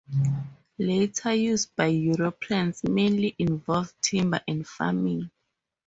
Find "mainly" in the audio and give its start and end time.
2.83-3.35